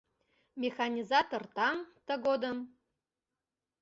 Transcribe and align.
Механизатор 0.63 1.43
таҥ, 1.55 1.77
тыгодым 2.07 2.57